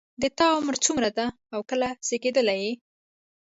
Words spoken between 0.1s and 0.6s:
د تا